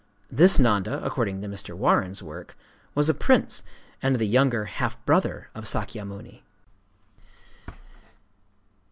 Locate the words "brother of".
5.05-5.65